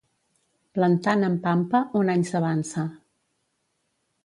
Plantant 0.77 1.25
en 1.27 1.35
pampa, 1.43 1.83
un 2.01 2.11
any 2.15 2.25
s'avança. 2.33 2.89